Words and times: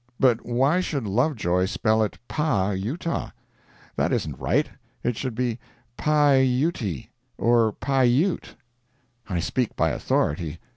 But 0.19 0.43
why 0.43 0.79
should 0.79 1.05
Lovejoy 1.05 1.65
spell 1.65 2.01
it 2.01 2.17
Pah 2.27 2.71
Utah? 2.71 3.29
That 3.95 4.11
isn't 4.11 4.39
right—it 4.39 5.15
should 5.15 5.35
be 5.35 5.59
Pi 5.95 6.37
Uty, 6.37 7.11
or 7.37 7.73
Pi 7.73 8.01
Ute. 8.05 8.55
I 9.29 9.39
speak 9.39 9.75
by 9.75 9.91
authority. 9.91 10.57